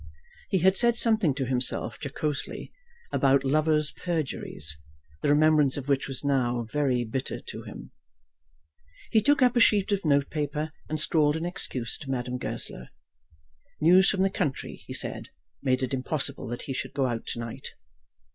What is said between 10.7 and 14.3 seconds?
and scrawled an excuse to Madame Goesler. News from